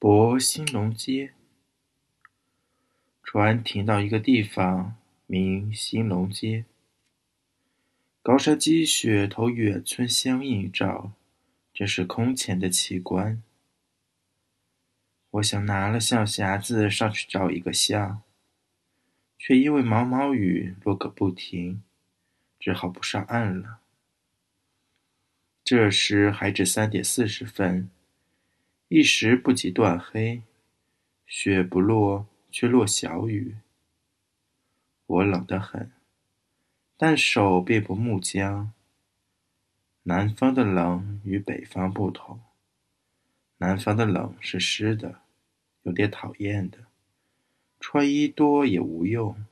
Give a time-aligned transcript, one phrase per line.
[0.00, 1.34] 博兴隆街。
[3.22, 4.96] 船停到一个地方，
[5.26, 6.64] 名兴隆街。
[8.22, 11.12] 高山积雪投远村相映照，
[11.74, 13.42] 真是空前的奇观。
[15.32, 18.22] 我想拿了象匣子上去照一个相，
[19.36, 21.82] 却因为毛毛雨落个不停，
[22.58, 23.80] 只好不上岸了。
[25.62, 27.90] 这时还只三点四十分，
[28.92, 30.42] 一时不及断黑，
[31.24, 33.58] 雪不落，却落小雨。
[35.06, 35.92] 我冷得很，
[36.96, 38.72] 但手并不木僵。
[40.02, 42.40] 南方的冷与北方不同，
[43.58, 45.20] 南方的冷是湿的，
[45.84, 46.86] 有点讨厌的，
[47.78, 49.46] 穿衣多也无用，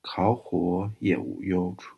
[0.00, 1.96] 烤火也无用处。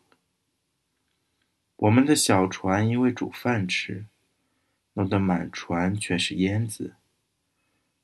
[1.77, 4.05] 我们的小船因为煮饭吃，
[4.93, 6.95] 弄得满船全是烟子。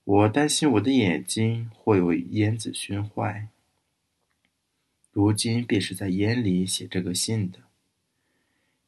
[0.03, 3.49] 我担心我的眼睛会为烟子熏坏。
[5.11, 7.59] 如今便是在烟里写这个信的，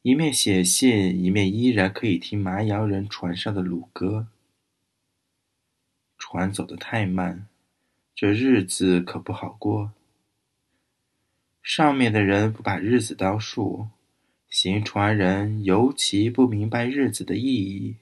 [0.02, 4.28] 一面写信，一面依然可以听麻阳人船上的鲁歌。
[6.18, 7.48] 船走得太慢，
[8.14, 9.92] 这日子可不好过。
[11.62, 13.88] 上面的人不把日子当数。
[14.50, 17.98] 行船人尤其不明白日子的意义。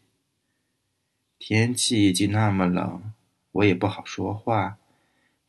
[1.38, 3.14] 天气竟那么冷，
[3.52, 4.78] 我也不好说话。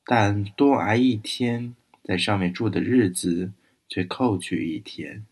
[0.05, 3.53] 但多挨一天，在上面住的日子
[3.89, 5.25] 却扣去一天。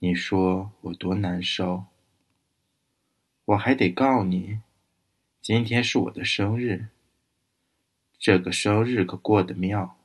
[0.00, 1.86] 你说我多难受？
[3.46, 4.60] 我还得告你，
[5.40, 6.88] 今天是我的生日。
[8.18, 9.96] 这个生日可过得妙，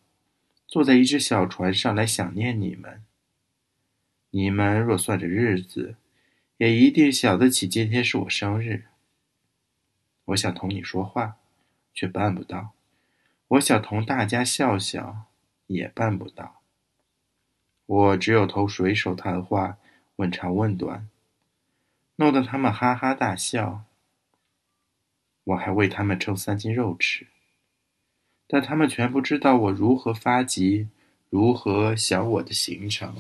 [0.68, 3.04] 坐在一只小船上来想念你们。
[4.36, 5.96] 你们若算着日子，
[6.58, 8.86] 也一定想得起今天是我生日。
[10.26, 11.38] 我想同你说话，
[11.94, 12.72] 却办不到；
[13.50, 15.26] 我想同大家笑笑，
[15.68, 16.64] 也办不到。
[17.86, 19.78] 我只有同水手谈话，
[20.16, 21.08] 问长问短，
[22.16, 23.84] 弄得他们哈哈大笑。
[25.44, 27.28] 我还为他们称三斤肉吃，
[28.48, 30.90] 但他们全不知道我如何发急，
[31.30, 33.16] 如何想我的行程。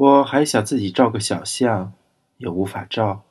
[0.00, 1.92] 我还想自己照个小相，
[2.38, 3.22] 也无法照。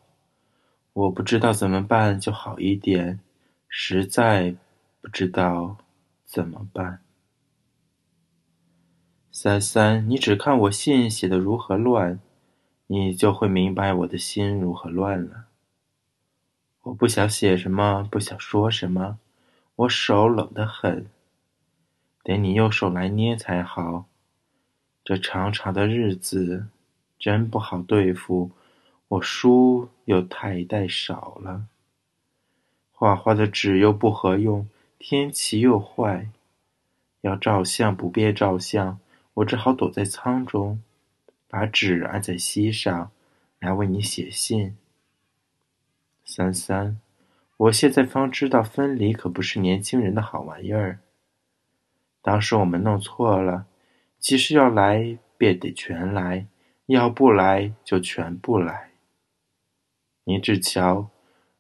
[0.94, 3.20] 我不知道怎么办就好一点，
[3.68, 4.56] 实在
[5.02, 5.78] 不知道
[6.26, 7.02] 怎么办。
[9.32, 12.20] 三三，你只看我信写的如何乱，
[12.86, 15.46] 你就会明白我的心如何乱了。
[16.84, 19.18] 我不想写什么，不想说什么，
[19.76, 21.08] 我手冷得很，
[22.24, 24.06] 得你用手来捏才好。
[25.10, 26.68] 这长长的日子
[27.18, 28.52] 真不好对付，
[29.08, 31.66] 我书又太带少了，
[32.92, 34.70] 画画的纸又不合用，
[35.00, 36.30] 天气又坏，
[37.22, 39.00] 要照相不便照相，
[39.34, 40.80] 我只好躲在舱中，
[41.48, 43.10] 把纸按在膝上，
[43.58, 44.78] 来为你写信。
[46.24, 47.00] 三三，
[47.58, 51.00] 我现在方知道分离可不是年轻人的好玩意儿。
[52.22, 53.66] 当时我们弄错了。
[54.20, 56.48] 其实要来便得全来，
[56.88, 58.92] 要不来就全不来。
[60.26, 61.10] 你只瞧，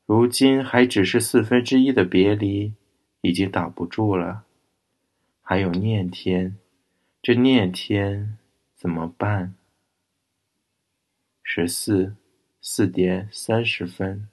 [0.05, 2.73] 如今还只是四分之一的别离，
[3.21, 4.43] 已经挡不住了。
[5.41, 6.57] 还有念天，
[7.21, 8.37] 这念天
[8.75, 9.55] 怎么办？
[11.41, 12.15] 十四，
[12.61, 14.27] 四点三十分。